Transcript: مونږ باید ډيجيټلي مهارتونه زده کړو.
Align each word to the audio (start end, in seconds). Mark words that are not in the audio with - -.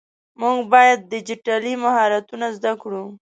مونږ 0.39 0.59
باید 0.73 1.07
ډيجيټلي 1.11 1.73
مهارتونه 1.83 2.47
زده 2.57 2.73
کړو. 2.81 3.03